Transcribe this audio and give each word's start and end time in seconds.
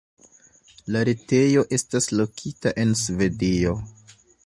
La 0.95 1.03
retejo 1.09 1.65
estas 1.79 2.09
lokita 2.23 2.77
en 2.85 2.99
Svedio. 3.07 3.81